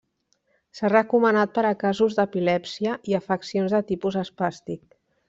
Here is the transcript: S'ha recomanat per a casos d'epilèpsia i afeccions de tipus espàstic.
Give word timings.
S'ha 0.77 0.89
recomanat 0.93 1.51
per 1.57 1.65
a 1.71 1.75
casos 1.83 2.17
d'epilèpsia 2.19 2.95
i 3.13 3.17
afeccions 3.19 3.77
de 3.77 3.83
tipus 3.93 4.19
espàstic. 4.23 4.87